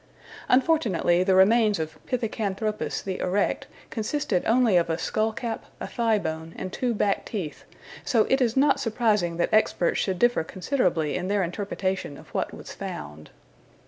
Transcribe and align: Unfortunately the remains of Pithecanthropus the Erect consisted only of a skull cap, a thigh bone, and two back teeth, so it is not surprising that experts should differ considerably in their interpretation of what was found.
Unfortunately 0.49 1.23
the 1.23 1.35
remains 1.35 1.77
of 1.77 2.03
Pithecanthropus 2.07 3.03
the 3.03 3.19
Erect 3.19 3.67
consisted 3.91 4.43
only 4.47 4.75
of 4.75 4.89
a 4.89 4.97
skull 4.97 5.31
cap, 5.31 5.65
a 5.79 5.85
thigh 5.85 6.17
bone, 6.17 6.55
and 6.57 6.73
two 6.73 6.95
back 6.95 7.23
teeth, 7.23 7.65
so 8.03 8.25
it 8.27 8.41
is 8.41 8.57
not 8.57 8.79
surprising 8.79 9.37
that 9.37 9.53
experts 9.53 9.99
should 9.99 10.17
differ 10.17 10.43
considerably 10.43 11.13
in 11.15 11.27
their 11.27 11.43
interpretation 11.43 12.17
of 12.17 12.29
what 12.29 12.51
was 12.51 12.73
found. 12.73 13.29